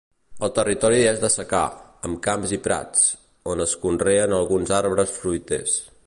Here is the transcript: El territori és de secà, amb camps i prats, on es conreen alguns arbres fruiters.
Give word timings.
El 0.45 0.51
territori 0.59 1.01
és 1.09 1.19
de 1.23 1.29
secà, 1.33 1.59
amb 2.09 2.17
camps 2.27 2.55
i 2.57 2.59
prats, 2.69 3.03
on 3.53 3.61
es 3.69 3.75
conreen 3.85 4.33
alguns 4.39 4.73
arbres 4.79 5.13
fruiters. 5.19 5.77